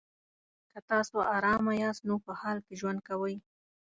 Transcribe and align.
که 0.71 0.79
تاسو 0.89 1.17
ارامه 1.35 1.73
یاست 1.81 2.01
نو 2.07 2.15
په 2.25 2.31
حال 2.39 2.57
کې 2.65 2.73
ژوند 2.79 2.99
کوئ. 3.07 3.35